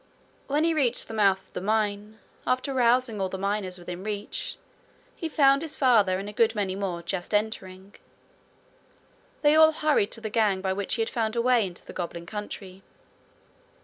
When 0.47 0.63
he 0.63 0.73
reached 0.73 1.07
the 1.07 1.13
mouth 1.13 1.45
of 1.45 1.53
the 1.53 1.61
mine, 1.61 2.17
after 2.47 2.73
rousing 2.73 3.21
all 3.21 3.29
the 3.29 3.37
miners 3.37 3.77
within 3.77 4.03
reach, 4.03 4.57
he 5.15 5.29
found 5.29 5.61
his 5.61 5.75
father 5.75 6.17
and 6.17 6.27
a 6.27 6.33
good 6.33 6.55
many 6.55 6.73
more 6.75 7.03
just 7.03 7.35
entering. 7.35 7.93
They 9.43 9.53
all 9.53 9.73
hurried 9.73 10.09
to 10.13 10.21
the 10.21 10.31
gang 10.31 10.59
by 10.59 10.73
which 10.73 10.95
he 10.95 11.03
had 11.03 11.09
found 11.11 11.35
a 11.35 11.41
way 11.43 11.67
into 11.67 11.85
the 11.85 11.93
goblin 11.93 12.25
country. 12.25 12.81